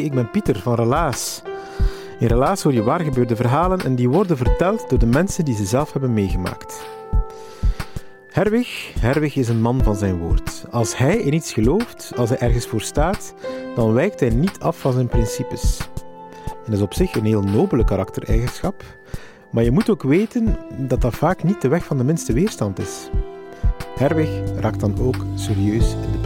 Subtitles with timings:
[0.00, 1.42] Ik ben Pieter van Relaas.
[2.18, 5.56] In Relaas hoor je waar gebeurde verhalen en die worden verteld door de mensen die
[5.56, 6.86] ze zelf hebben meegemaakt.
[8.28, 10.64] Herwig, Herwig is een man van zijn woord.
[10.70, 13.34] Als hij in iets gelooft, als hij ergens voor staat,
[13.74, 15.78] dan wijkt hij niet af van zijn principes.
[16.46, 18.82] En dat is op zich een heel nobele karaktereigenschap,
[19.50, 22.78] maar je moet ook weten dat dat vaak niet de weg van de minste weerstand
[22.78, 23.08] is.
[23.94, 26.18] Herwig raakt dan ook serieus in de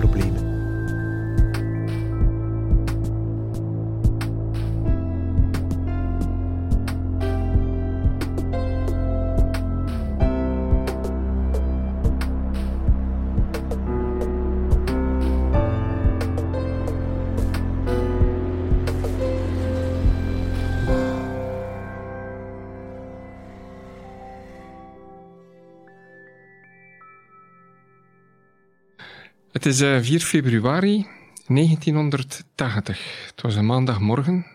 [29.67, 31.07] Het is eh, 4 februari
[31.47, 33.27] 1980.
[33.27, 34.47] Het was een maandagmorgen,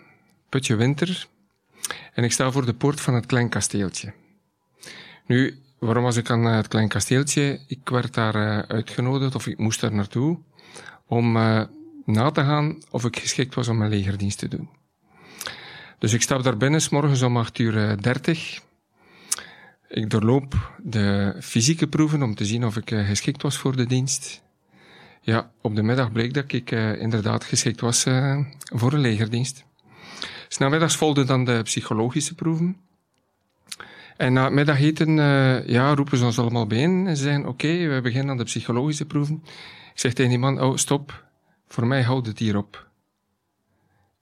[0.49, 1.27] putje winter,
[2.13, 4.13] en ik sta voor de poort van het klein kasteeltje.
[5.25, 7.59] Nu, waarom was ik aan eh, het klein kasteeltje?
[7.67, 10.39] Ik werd daar eh, uitgenodigd, of ik moest daar naartoe,
[11.07, 11.61] om eh,
[12.05, 14.69] na te gaan of ik geschikt was om mijn legerdienst te doen.
[15.99, 18.61] Dus ik stap daar binnen, s morgens om 8 uur eh, 30.
[19.89, 23.85] Ik doorloop de fysieke proeven om te zien of ik eh, geschikt was voor de
[23.85, 24.41] dienst.
[25.23, 29.65] Ja, op de middag bleek dat ik eh, inderdaad geschikt was eh, voor een legerdienst.
[30.47, 32.77] Snamiddags volgden dan de psychologische proeven.
[34.17, 37.87] En na het middageten eh, ja, roepen ze ons allemaal bijeen en ze zeggen, oké,
[37.87, 39.41] we beginnen aan de psychologische proeven.
[39.93, 41.25] Ik zeg tegen die man, oh, stop,
[41.67, 42.89] voor mij houdt het hier op.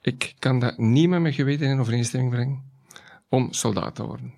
[0.02, 2.64] Ik kan dat niet met mijn geweten in overeenstemming brengen
[3.30, 4.34] om soldaat te worden.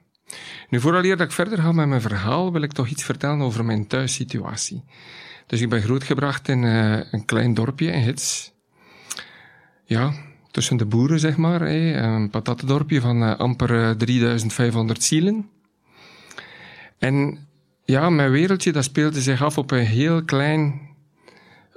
[0.69, 3.66] Nu, vooraleer dat ik verder ga met mijn verhaal, wil ik toch iets vertellen over
[3.66, 4.83] mijn thuissituatie.
[5.51, 8.51] Dus ik ben grootgebracht in eh, een klein dorpje in Hits.
[9.85, 10.13] Ja,
[10.51, 11.62] tussen de boeren, zeg maar.
[11.62, 15.50] Een patatendorpje van eh, amper eh, 3500 zielen.
[16.97, 17.47] En
[17.85, 20.81] ja, mijn wereldje dat speelde zich af op een heel klein,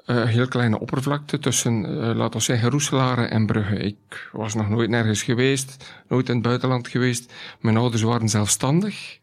[0.07, 3.77] eh, heel kleine oppervlakte tussen, eh, laten we zeggen, Roeselare en Brugge.
[3.77, 7.33] Ik was nog nooit nergens geweest, nooit in het buitenland geweest.
[7.61, 9.19] Mijn ouders waren zelfstandig,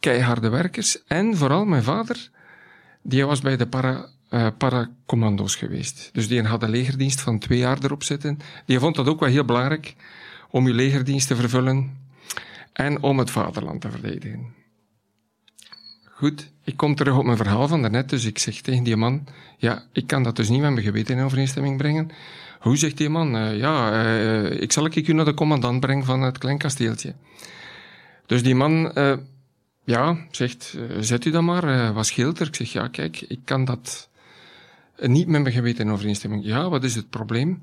[0.00, 1.04] keiharde werkers.
[1.06, 2.30] En vooral mijn vader,
[3.08, 6.10] die was bij de para, eh, paracommando's geweest.
[6.12, 8.38] Dus die had een legerdienst van twee jaar erop zitten.
[8.64, 9.94] Die vond dat ook wel heel belangrijk
[10.50, 11.96] om je legerdienst te vervullen
[12.72, 14.54] en om het vaderland te verdedigen.
[16.04, 19.26] Goed, ik kom terug op mijn verhaal van daarnet, dus ik zeg tegen die man,
[19.58, 22.10] ja, ik kan dat dus niet met mijn geweten in overeenstemming brengen.
[22.60, 23.36] Hoe zegt die man?
[23.36, 27.14] Eh, ja, eh, ik zal ik u naar de commandant brengen van het klein kasteeltje.
[28.26, 28.92] Dus die man,
[29.86, 32.40] ja, zegt, eh, zet u dan maar, eh, wat scheelt?
[32.40, 34.08] Ik zeg, ja, kijk, ik kan dat
[34.98, 36.44] niet met mijn geweten in overeenstemming.
[36.44, 37.62] Ja, wat is het probleem?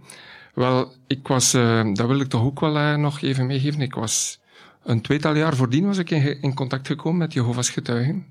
[0.54, 4.40] Wel, ik was, eh, dat wil ik toch ook wel nog even meegeven, ik was
[4.84, 8.26] een tweetal jaar voordien was ik in, in contact gekomen met Jehovah's getuigen.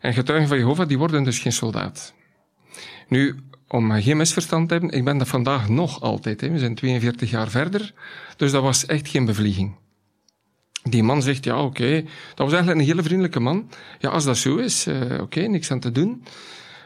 [0.00, 2.14] En getuigen van Jehovah, die worden dus geen soldaat.
[3.08, 3.36] Nu,
[3.68, 6.40] om geen misverstand te hebben, ik ben dat vandaag nog altijd.
[6.40, 6.50] Hè.
[6.50, 7.94] We zijn 42 jaar verder,
[8.36, 9.74] dus dat was echt geen bevlieging.
[10.82, 12.02] Die man zegt, ja, oké,
[12.34, 13.68] dat was eigenlijk een hele vriendelijke man.
[13.98, 16.24] Ja, als dat zo is, uh, oké, niks aan te doen.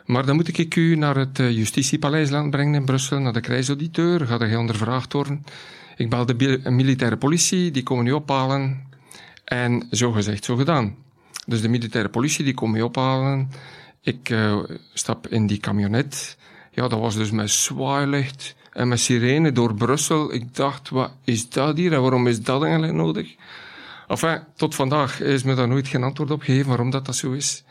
[0.05, 3.41] Maar dan moet ik u naar het uh, justitiepaleis laten brengen in Brussel, naar de
[3.41, 5.44] krijgsauditeur, gaat er ondervraagd worden.
[5.96, 8.82] Ik bel de militaire politie, die komen u ophalen.
[9.44, 10.97] En zo gezegd, zo gedaan.
[11.47, 13.50] Dus de militaire politie, die komt me ophalen.
[14.00, 14.62] Ik uh,
[14.93, 16.37] stap in die camionet.
[16.70, 20.32] Ja, dat was dus met zwaailicht en met sirene door Brussel.
[20.32, 23.35] Ik dacht, wat is dat hier en waarom is dat eigenlijk nodig?
[24.06, 27.33] Enfin, tot vandaag is me daar nooit geen antwoord op gegeven waarom dat, dat zo
[27.33, 27.65] is.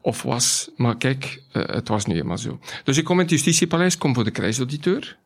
[0.00, 0.70] Of was.
[0.76, 2.58] Maar kijk, uh, het was nu eenmaal zo.
[2.84, 5.16] Dus ik kom in het justitiepaleis, kom voor de krijgsauditeur.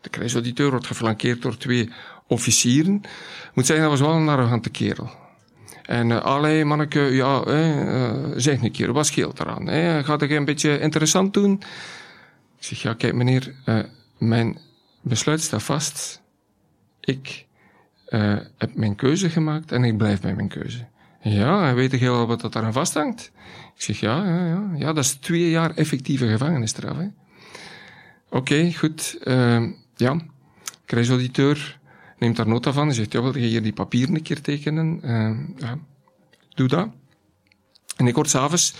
[0.00, 1.90] De krijgsauditeur wordt geflankeerd door twee
[2.26, 3.00] officieren.
[3.54, 5.10] Moet zeggen, dat was wel een arrogante kerel.
[5.82, 9.66] En uh, manneke, ja, uh, zeg een keer, wat scheelt eraan?
[9.66, 10.04] Hè?
[10.04, 11.52] Gaat ik een beetje interessant doen?
[12.58, 13.78] Ik zeg, ja, kijk meneer, uh,
[14.18, 14.58] mijn
[15.02, 16.22] besluit staat vast.
[17.00, 17.46] Ik
[18.58, 20.86] heb mijn keuze gemaakt en ik blijf bij mijn keuze.
[21.20, 23.32] Ja, en weet ik heel wat dat aan vasthangt?
[23.74, 24.70] Ik zeg, ja, ja, ja.
[24.76, 26.96] Ja, dat is twee jaar effectieve gevangenisstraf.
[26.96, 27.12] Oké,
[28.30, 29.18] okay, goed.
[29.96, 30.20] ja,
[30.84, 31.78] krijgsauditeur
[32.18, 32.86] neemt daar nota van.
[32.86, 35.00] Hij zegt, ja, wil je hier die papieren een keer tekenen?
[35.56, 35.78] ja,
[36.54, 36.88] doe dat.
[37.96, 38.74] En ik word s'avonds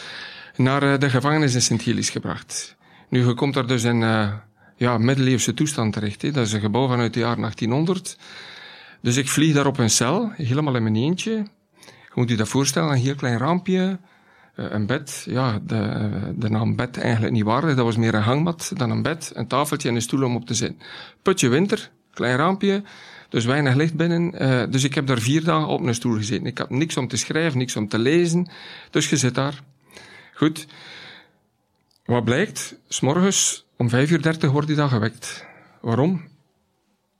[0.57, 2.77] naar de gevangenis in Sint-Gilles gebracht.
[3.09, 4.33] Nu, je komt daar dus in uh,
[4.77, 6.23] ja, middeleeuwse toestand terecht.
[6.23, 6.31] Hè.
[6.31, 8.19] Dat is een gebouw vanuit het jaar 1800.
[9.01, 11.33] Dus ik vlieg daar op een cel, helemaal in mijn eentje.
[11.83, 13.99] Je moet je dat voorstellen, een heel klein raampje,
[14.55, 15.25] een bed.
[15.29, 17.61] Ja, de, de naam bed eigenlijk niet waar.
[17.61, 20.47] Dat was meer een hangmat dan een bed, een tafeltje en een stoel om op
[20.47, 20.79] te zitten.
[21.23, 22.83] Putje winter, klein raampje,
[23.29, 24.43] dus weinig licht binnen.
[24.43, 26.47] Uh, dus ik heb daar vier dagen op een stoel gezeten.
[26.47, 28.51] Ik had niks om te schrijven, niks om te lezen.
[28.91, 29.63] Dus je zit daar.
[30.35, 30.67] Goed.
[32.05, 32.79] Wat blijkt?
[32.89, 35.47] S'morgens om vijf uur dertig wordt hij dan gewekt.
[35.81, 36.23] Waarom?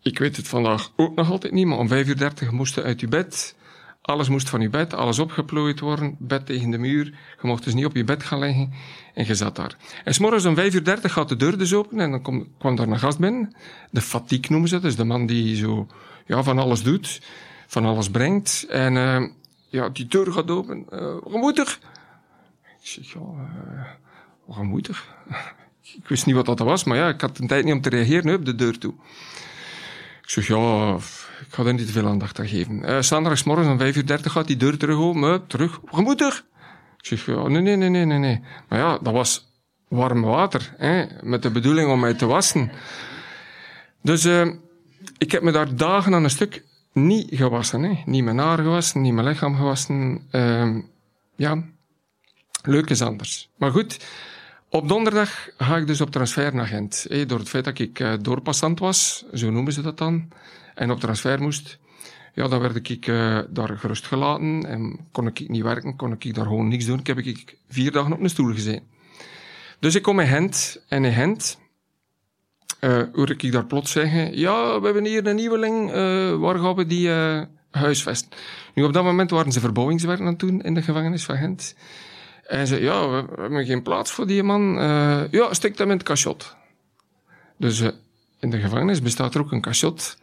[0.03, 2.83] Ik weet het vandaag ook nog altijd niet, maar om vijf uur dertig moest je
[2.83, 3.57] uit je bed.
[4.03, 7.05] Alles moest van je bed, alles opgeplooid worden, bed tegen de muur.
[7.41, 8.73] Je mocht dus niet op je bed gaan liggen
[9.15, 9.77] en je zat daar.
[10.05, 12.89] En s'morgens om vijf uur dertig gaat de deur dus open en dan kwam daar
[12.89, 13.55] een gast binnen.
[13.91, 15.87] De fatigue noemen ze het, dus de man die zo
[16.27, 17.21] ja, van alles doet,
[17.67, 18.67] van alles brengt.
[18.69, 19.29] En uh,
[19.69, 20.87] ja, die deur gaat open.
[20.93, 21.79] Uh, moet er?
[22.81, 23.21] Ik zeg, ja,
[24.49, 25.05] uh, moet er?
[25.97, 27.89] ik wist niet wat dat was, maar ja, ik had een tijd niet om te
[27.89, 28.95] reageren op de deur toe.
[30.29, 30.95] Ik zeg, ja,
[31.41, 32.91] ik ga er niet te veel aandacht aan geven.
[32.91, 35.47] Uh, Zaterdagsmorgen om 5.30 uur gaat die deur terug open.
[35.47, 35.81] Terug.
[36.17, 36.45] Er?
[36.99, 38.41] Ik zeg, ja, nee, nee, nee, nee, nee, nee.
[38.69, 39.49] Maar ja, dat was
[39.89, 42.71] warm water, hè, met de bedoeling om mij te wassen.
[44.03, 44.53] Dus uh,
[45.19, 47.83] ik heb me daar dagen aan een stuk niet gewassen.
[47.83, 48.03] Hè.
[48.05, 50.23] Niet mijn haar gewassen, niet mijn lichaam gewassen.
[50.33, 50.77] Uh,
[51.37, 51.63] ja,
[52.63, 53.51] leuk is anders.
[53.57, 54.07] Maar goed,
[54.71, 57.07] op donderdag ga ik dus op transfer naar Gent.
[57.09, 60.29] Hè, door het feit dat ik uh, doorpassant was, zo noemen ze dat dan,
[60.75, 61.79] en op transfer moest.
[62.35, 66.35] Ja, dan werd ik uh, daar gerust gelaten en kon ik niet werken, kon ik
[66.35, 67.01] daar gewoon niks doen.
[67.03, 68.87] Heb ik vier dagen op een stoel gezeten.
[69.79, 71.59] Dus ik kom in Gent en in Gent
[72.81, 75.91] uh, hoor ik daar plots zeggen, ja, we hebben hier een nieuweling,
[76.41, 77.11] waar gaan we die
[77.71, 78.31] huisvesten?
[78.75, 81.75] Nu, op dat moment waren ze verbouwingswerken aan toen in de gevangenis van Gent.
[82.49, 84.79] En ze, ja, we, hebben geen plaats voor die man.
[84.79, 86.57] Uh, ja, stik hem in het cachot.
[87.57, 87.89] Dus uh,
[88.41, 90.19] in de gevangenis bestaat er ook een cachot.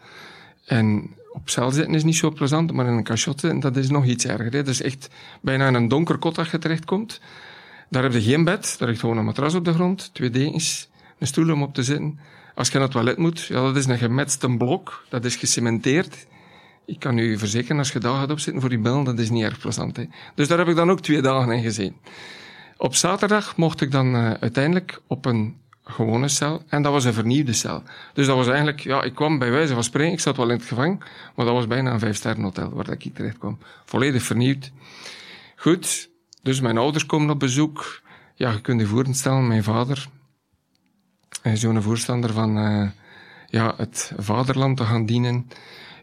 [0.66, 3.90] En op cel zitten is niet zo plezant, maar in een cachot zitten, dat is
[3.90, 4.46] nog iets erger.
[4.46, 4.52] Hè.
[4.52, 5.10] Dat is echt
[5.42, 7.22] bijna in een donker kot dat je terechtkomt.
[7.90, 10.90] Daar heb je geen bed, daar ligt gewoon een matras op de grond, twee dekens,
[11.20, 12.20] een stoel om op te zitten.
[12.56, 16.26] Als je naar het toilet moet, ja, dat is een gemetste blok, dat is gecementeerd.
[16.86, 19.44] Ik kan u verzekeren, als je daar gaat opzitten voor die bel, dat is niet
[19.44, 19.96] erg plezant.
[19.96, 20.06] Hè.
[20.36, 21.96] Dus daar heb ik dan ook twee dagen in gezien.
[22.78, 26.64] Op zaterdag mocht ik dan uh, uiteindelijk op een gewone cel.
[26.68, 27.84] En dat was een vernieuwde cel.
[28.14, 30.58] Dus dat was eigenlijk, ja, ik kwam bij wijze van spreken, ik zat wel in
[30.58, 30.98] het gevangen,
[31.36, 33.58] maar dat was bijna een vijfsterrenhotel waar ik terecht kwam.
[33.86, 34.72] Volledig vernieuwd.
[35.56, 36.10] Goed,
[36.42, 38.02] dus mijn ouders komen op bezoek.
[38.36, 40.08] Ja, je kunt je voorstellen, mijn vader,
[41.54, 42.90] zo'n voorstander van uh,
[43.48, 45.48] ja, het vaderland te gaan dienen.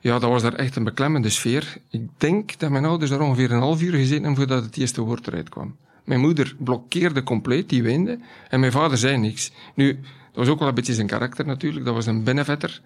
[0.03, 1.77] Ja, dat was daar echt een beklemmende sfeer.
[1.91, 5.01] Ik denk dat mijn ouders daar ongeveer een half uur gezeten hebben voordat het eerste
[5.01, 5.77] woord eruit kwam.
[6.05, 8.19] Mijn moeder blokkeerde compleet, die weende.
[8.49, 9.53] En mijn vader zei niks.
[9.75, 11.85] Nu, dat was ook wel een beetje zijn karakter natuurlijk.
[11.85, 12.81] Dat was een binnenvetter.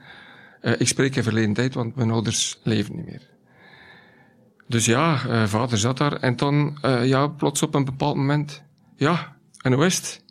[0.62, 3.28] Uh, ik spreek in verleden tijd, want mijn ouders leven niet meer.
[4.66, 6.12] Dus ja, uh, vader zat daar.
[6.12, 8.62] En dan, uh, ja, plots op een bepaald moment...
[8.96, 10.23] Ja, en hoe is het?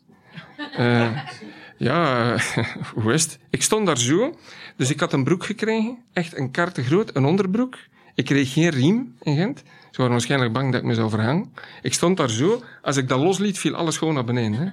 [1.76, 2.36] Ja,
[2.94, 3.38] hoe is het?
[3.50, 4.38] Ik stond daar zo.
[4.76, 5.98] Dus ik had een broek gekregen.
[6.12, 7.76] Echt een karte groot, een onderbroek.
[8.14, 9.62] Ik kreeg geen riem in Gent.
[9.90, 11.52] Ze waren waarschijnlijk bang dat ik me zou verhangen.
[11.82, 12.62] Ik stond daar zo.
[12.82, 14.58] Als ik dat losliet, viel alles gewoon naar beneden.
[14.58, 14.68] Hè.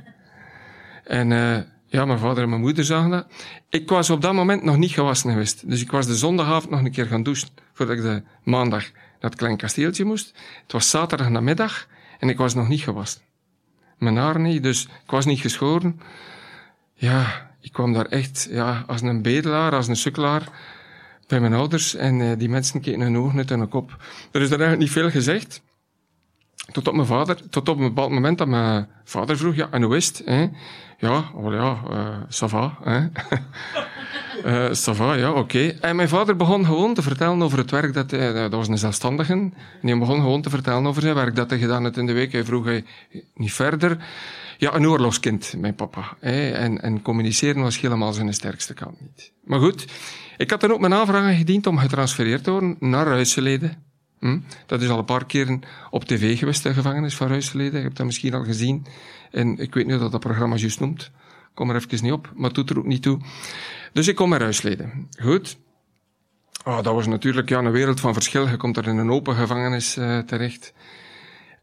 [1.03, 3.27] En uh, ja, mijn vader en mijn moeder zagen dat.
[3.69, 5.69] Ik was op dat moment nog niet gewassen geweest.
[5.69, 7.47] Dus ik was de zondagavond nog een keer gaan douchen.
[7.73, 10.33] Voordat ik de maandag naar het klein kasteeltje moest.
[10.61, 11.87] Het was zaterdag namiddag
[12.19, 13.21] en ik was nog niet gewassen.
[13.97, 15.99] Mijn haar niet, dus ik was niet geschoren.
[17.03, 20.43] Ja, ik kwam daar echt ja, als een bedelaar, als een sukkelaar
[21.27, 23.97] bij mijn ouders en uh, die mensen keken hun ogen uit hun kop.
[24.31, 25.61] Er is daar eigenlijk niet veel gezegd.
[26.71, 29.81] Tot op mijn vader, tot op een bepaald moment dat mijn vader vroeg, ja, en
[29.81, 30.21] hoe is het?
[30.25, 30.47] Hè?
[30.97, 32.99] Ja, oh ja, uh, ça va, hè?
[34.45, 35.67] uh, ça va, ja, oké.
[35.81, 38.77] En mijn vader begon gewoon te vertellen over het werk dat hij, dat was een
[38.77, 42.05] zelfstandige, en hij begon gewoon te vertellen over zijn werk dat hij gedaan had in
[42.05, 42.31] de week.
[42.31, 42.85] Hij vroeg hij
[43.33, 43.97] niet verder.
[44.63, 46.17] Ja, een oorlogskind, mijn papa.
[46.19, 49.31] En, en communiceren was helemaal zijn sterkste kant niet.
[49.43, 49.85] Maar goed,
[50.37, 53.83] ik had dan ook mijn aanvragen gediend om getransfereerd te worden naar Ruitseleden.
[54.19, 54.39] Hm?
[54.65, 57.77] Dat is al een paar keren op tv geweest, de gevangenis van Ruisleden.
[57.77, 58.85] Je hebt dat misschien al gezien.
[59.31, 61.11] En ik weet niet dat dat programma juist noemt.
[61.53, 63.19] Kom er even niet op, maar het doet er ook niet toe.
[63.93, 65.09] Dus ik kom naar Ruisleden.
[65.21, 65.57] Goed.
[66.65, 68.47] Oh, dat was natuurlijk ja, een wereld van verschil.
[68.47, 70.73] Je komt er in een open gevangenis uh, terecht.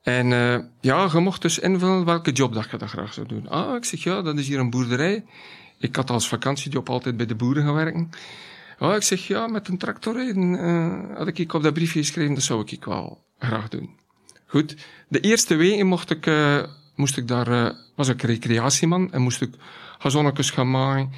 [0.02, 3.48] En uh, ja, je mocht dus invullen welke job dat je dat graag zou doen.
[3.48, 5.24] Ah, ik zeg ja, dat is hier een boerderij.
[5.78, 8.16] Ik had als vakantiejob altijd bij de boeren gewerkt.
[8.78, 10.52] Oh, ik zeg ja, met een tractor rijden.
[10.52, 13.90] Uh, had ik op dat briefje geschreven, dat zou ik wel graag doen.
[14.46, 14.76] Goed,
[15.08, 16.62] de eerste weken mocht ik, uh,
[16.94, 19.50] moest ik daar, was ik recreatieman en moest ik
[19.98, 21.10] gazonnetjes gaan maaien,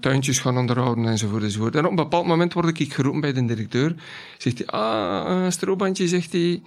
[0.00, 1.74] tuintjes gaan onderhouden enzovoort enzovoort.
[1.74, 3.94] En op een bepaald moment word ik geroepen bij de directeur.
[4.38, 6.62] Zegt hij, ah, strobandje, zegt hij,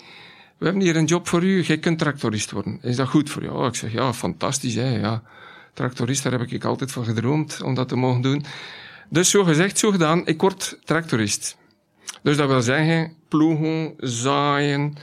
[0.60, 2.80] we hebben hier een job voor u, jij kunt tractorist worden.
[2.82, 3.68] Is dat goed voor jou?
[3.68, 5.24] Ik zeg, ja, fantastisch, hè, ja.
[5.74, 8.46] Tractorist, daar heb ik altijd van gedroomd om dat te mogen doen.
[9.10, 11.58] Dus zo gezegd, zo gedaan, ik word tractorist.
[12.22, 14.94] Dus dat wil zeggen, ploegen, zaaien,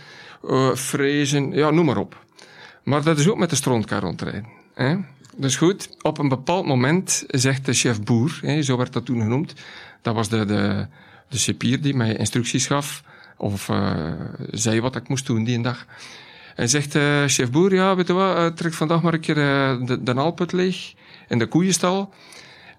[0.45, 2.25] uh, frezen, ja, noem maar op.
[2.83, 4.47] Maar dat is ook met de strontkar rondrijden.
[4.75, 4.97] Hè?
[5.37, 9.21] Dus goed, op een bepaald moment zegt de chef boer, hè, zo werd dat toen
[9.21, 9.55] genoemd,
[10.03, 10.87] dat was de, de,
[11.29, 13.03] de cipier die mij instructies gaf,
[13.37, 14.13] of uh,
[14.51, 15.87] zei wat ik moest doen die dag.
[16.55, 19.35] En zegt uh, chef boer, ja, weet je wat, uh, trek vandaag maar een keer
[19.35, 20.95] de, de alput leeg
[21.29, 22.13] in de koeienstal.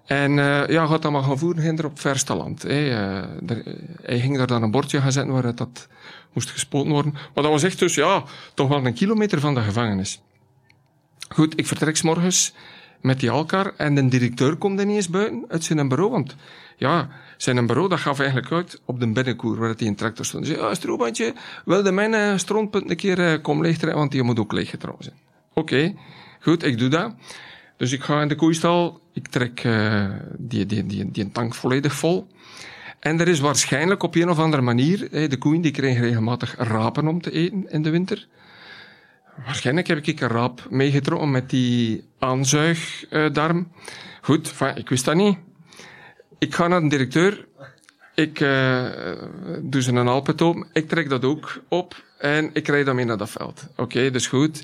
[0.06, 2.62] En uh, ja, gaat dat maar gaan voeren, hinder op verste land.
[2.62, 3.24] Hey, uh,
[4.02, 5.88] hij ging daar dan een bordje gaan zetten waar dat
[6.32, 7.12] moest gespoten worden.
[7.12, 8.22] Maar dat was echt dus, ja,
[8.54, 10.22] toch wel een kilometer van de gevangenis.
[11.28, 12.54] Goed, ik vertrek s morgens
[13.00, 16.36] met die alkar en de directeur komt ineens buiten uit zijn bureau, want
[16.76, 20.46] ja, zijn bureau dat gaf eigenlijk uit op de binnenkoer waar hij in tractor stond.
[20.46, 22.34] Hij zei, ja, stroobandje, wilde mijn uh,
[22.70, 25.16] een keer uh, komen leegtrekken, want die moet ook leeggetrouwen zijn.
[25.54, 25.94] Oké,
[26.40, 27.14] goed, ik doe dat.
[27.76, 31.92] Dus ik ga in de koeistal, ik trek uh, die, die, die, die tank volledig
[31.92, 32.26] vol.
[32.98, 37.08] En er is waarschijnlijk op een of andere manier, de koeien die kregen regelmatig rapen
[37.08, 38.26] om te eten in de winter.
[39.44, 43.72] Waarschijnlijk heb ik een raap meegetrokken met die aanzuigdarm.
[44.20, 45.38] Goed, ik wist dat niet.
[46.38, 47.46] Ik ga naar de directeur.
[48.14, 48.86] Ik uh,
[49.62, 50.66] doe ze een alpet open.
[50.72, 52.02] Ik trek dat ook op.
[52.18, 53.66] En ik rijd daarmee naar dat veld.
[53.76, 54.62] Oké, dus goed.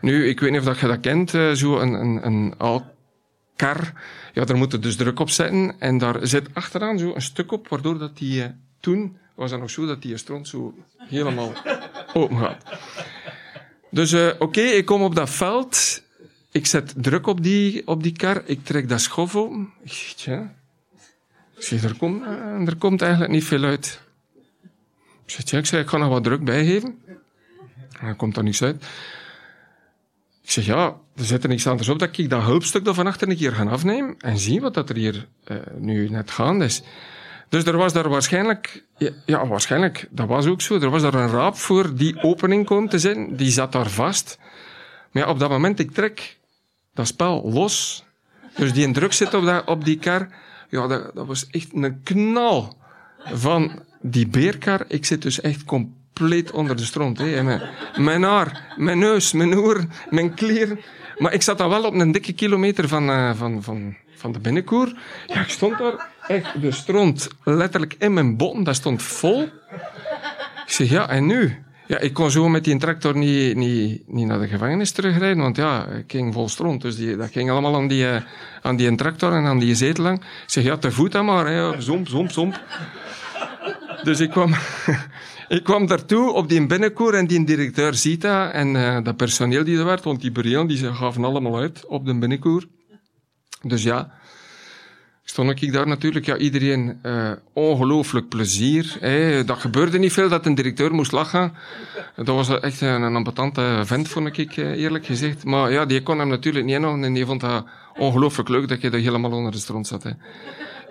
[0.00, 3.92] Nu, ik weet niet of dat je dat kent, uh, zo een, een, een alkar.
[4.32, 5.74] Ja, daar moet je dus druk op zetten.
[5.78, 9.70] En daar zit achteraan zo een stuk op, waardoor dat die, toen was dat nog
[9.70, 11.52] zo dat die stront zo helemaal
[12.12, 12.64] open gaat.
[13.92, 16.02] Dus uh, oké, ik kom op dat veld.
[16.50, 18.42] Ik zet druk op die, op die kar.
[18.44, 19.72] Ik trek dat schof open.
[20.16, 20.54] Tja.
[21.56, 22.22] Ik zeg, er komt,
[22.68, 24.00] er komt eigenlijk niet veel uit.
[25.24, 26.98] Ik zeg, ik, zeg, ik ga nog wat druk bijgeven.
[28.00, 28.84] En dan komt er niks uit.
[30.42, 33.06] Ik zeg, ja, er zit er niks anders op dat ik dat hulpstuk er van
[33.06, 36.64] achter een keer ga afnemen en zie wat dat er hier uh, nu net gaande
[36.64, 36.82] is.
[37.52, 38.84] Dus er was daar waarschijnlijk,
[39.26, 42.88] ja, waarschijnlijk, dat was ook zo, er was daar een raap voor die opening kwam
[42.88, 44.38] te zijn, die zat daar vast.
[45.10, 46.38] Maar ja, op dat moment, ik trek
[46.94, 48.04] dat spel los.
[48.56, 50.28] Dus die druk zit op, dat, op die kar.
[50.68, 52.76] Ja, dat, dat was echt een knal
[53.18, 57.18] van die beerkar, ik zit dus echt compleet onder de stront.
[57.18, 57.42] Hè.
[57.42, 57.62] Mijn,
[57.96, 60.80] mijn haar, mijn neus, mijn oor, mijn kleren.
[61.18, 64.38] Maar ik zat dan wel op een dikke kilometer van, uh, van, van, van de
[64.38, 64.92] binnenkoer.
[65.26, 68.64] Ja, ik stond daar echt de stront letterlijk in mijn botten.
[68.64, 69.42] Dat stond vol.
[70.66, 71.64] Ik zeg, ja, en nu?
[71.86, 75.56] Ja, ik kon zo met die tractor niet, niet, niet naar de gevangenis terugrijden, want
[75.56, 76.82] ja, ik ging vol stront.
[76.82, 78.16] Dus die, dat ging allemaal aan die, uh,
[78.62, 80.18] aan die tractor en aan die zetel lang.
[80.18, 81.80] Ik zeg, ja, te voet dan maar, hè.
[81.80, 82.60] zomp, zomp, zomp.
[84.02, 84.54] Dus ik kwam,
[85.56, 88.52] ik kwam daartoe op die binnenkoer en die directeur ziet dat.
[88.52, 91.86] En uh, dat personeel die er werd, want die burelen die ze gaven allemaal uit
[91.86, 92.66] op de binnenkoer.
[93.62, 94.12] Dus ja,
[95.24, 98.96] stond ik daar natuurlijk, ja, iedereen uh, ongelooflijk plezier.
[99.00, 99.44] Hè.
[99.44, 101.52] Dat gebeurde niet veel dat een directeur moest lachen.
[102.16, 105.44] Dat was echt een, een ambetante vent, vond ik eerlijk gezegd.
[105.44, 107.64] Maar ja, die kon hem natuurlijk niet inhouden en die vond dat
[107.96, 110.02] ongelooflijk leuk dat je er helemaal onder de stront zat.
[110.02, 110.10] Hè.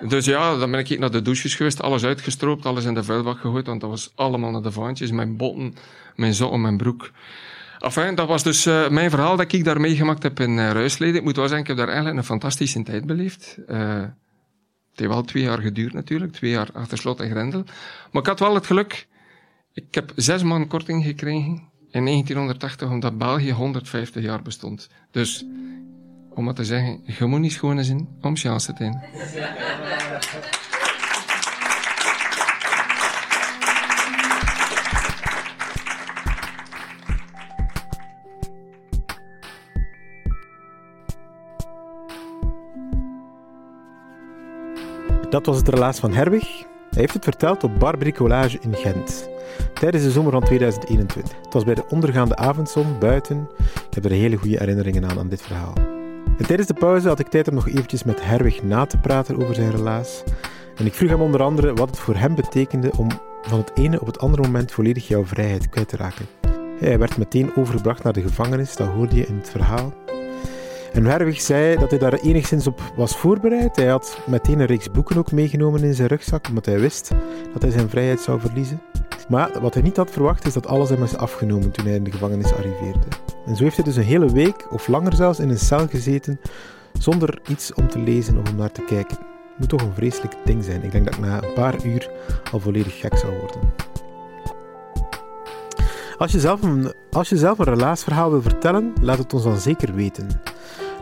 [0.07, 3.39] Dus ja, dan ben ik naar de douches geweest, alles uitgestroopt, alles in de vuilbak
[3.39, 5.75] gegooid, want dat was allemaal naar de vaantjes, mijn botten,
[6.15, 7.11] mijn zotten, mijn broek.
[7.81, 11.15] Enfin, dat was dus uh, mijn verhaal dat ik daar meegemaakt heb in uh, Ruisleden.
[11.15, 13.57] Ik moet wel zeggen, ik heb daar eigenlijk een fantastische tijd beleefd.
[13.67, 13.99] Uh,
[14.91, 17.63] het heeft wel twee jaar geduurd natuurlijk, twee jaar achter slot en grendel.
[18.11, 19.07] Maar ik had wel het geluk,
[19.73, 24.89] ik heb zes maanden korting gekregen in 1980, omdat België 150 jaar bestond.
[25.11, 25.45] Dus
[26.29, 30.59] om maar te zeggen, je moet niet schone zijn om chance te.
[45.31, 46.47] Dat was het relaas van Herwig.
[46.89, 49.29] Hij heeft het verteld op Bar Bricolage in Gent.
[49.73, 51.37] tijdens de zomer van 2021.
[51.43, 53.49] Het was bij de ondergaande avondzon buiten.
[53.87, 55.73] Ik heb er hele goede herinneringen aan aan dit verhaal.
[56.37, 59.41] En tijdens de pauze had ik tijd om nog eventjes met Herwig na te praten
[59.41, 60.23] over zijn relaas.
[60.75, 63.07] En ik vroeg hem onder andere wat het voor hem betekende om
[63.41, 66.25] van het ene op het andere moment volledig jouw vrijheid kwijt te raken.
[66.79, 69.93] Hij werd meteen overgebracht naar de gevangenis, dat hoorde je in het verhaal.
[70.91, 73.75] En Herwig zei dat hij daar enigszins op was voorbereid.
[73.75, 77.11] Hij had meteen een reeks boeken ook meegenomen in zijn rugzak, omdat hij wist
[77.53, 78.81] dat hij zijn vrijheid zou verliezen.
[79.29, 82.03] Maar wat hij niet had verwacht is dat alles hem is afgenomen toen hij in
[82.03, 83.07] de gevangenis arriveerde.
[83.45, 86.39] En zo heeft hij dus een hele week, of langer zelfs, in een cel gezeten
[86.99, 89.17] zonder iets om te lezen of om naar te kijken.
[89.17, 90.83] Het moet toch een vreselijk ding zijn.
[90.83, 92.09] Ik denk dat ik na een paar uur
[92.51, 93.59] al volledig gek zou worden.
[96.21, 99.57] Als je zelf een, als je zelf een relaasverhaal wil vertellen, laat het ons dan
[99.57, 100.27] zeker weten.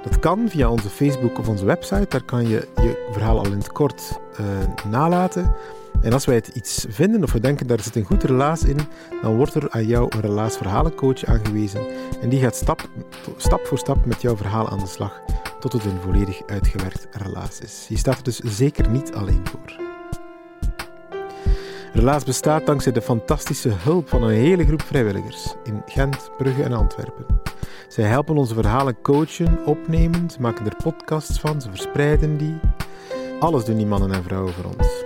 [0.03, 2.05] Dat kan via onze Facebook of onze website.
[2.09, 4.45] Daar kan je je verhaal al in het kort uh,
[4.91, 5.55] nalaten.
[6.01, 8.77] En als wij het iets vinden of we denken daar zit een goed relaas in,
[9.21, 11.81] dan wordt er aan jou een relaasverhalencoach aangewezen.
[12.21, 12.89] En die gaat stap,
[13.37, 15.21] stap voor stap met jouw verhaal aan de slag
[15.59, 17.85] tot het een volledig uitgewerkt relaas is.
[17.89, 19.88] Je staat er dus zeker niet alleen voor.
[21.99, 26.73] Relaas bestaat dankzij de fantastische hulp van een hele groep vrijwilligers in Gent, Brugge en
[26.73, 27.25] Antwerpen.
[27.87, 32.59] Zij helpen onze verhalen coachen, opnemen, maken er podcasts van, ze verspreiden die.
[33.39, 35.03] Alles doen die mannen en vrouwen voor ons.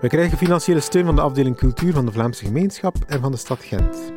[0.00, 3.38] We krijgen financiële steun van de afdeling cultuur van de Vlaamse gemeenschap en van de
[3.38, 4.12] stad Gent.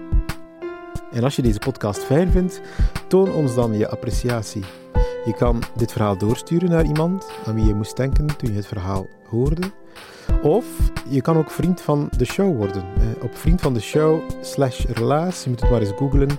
[1.11, 2.61] En als je deze podcast fijn vindt,
[3.07, 4.63] toon ons dan je appreciatie.
[5.25, 8.67] Je kan dit verhaal doorsturen naar iemand aan wie je moest denken toen je het
[8.67, 9.71] verhaal hoorde.
[10.41, 10.65] Of
[11.09, 12.83] je kan ook vriend van de show worden.
[13.21, 16.29] Op vriend van de show slash relaas, je moet het maar eens googlen.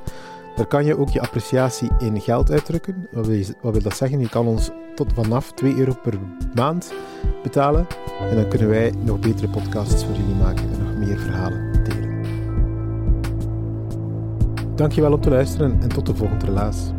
[0.56, 3.08] Daar kan je ook je appreciatie in geld uitdrukken.
[3.12, 4.20] Wat wil, wat wil dat zeggen?
[4.20, 6.18] Je kan ons tot vanaf 2 euro per
[6.54, 6.92] maand
[7.42, 7.86] betalen.
[8.30, 12.24] En dan kunnen wij nog betere podcasts voor jullie maken en nog meer verhalen delen.
[14.74, 16.90] Dankjewel om te luisteren en tot de volgende relaas.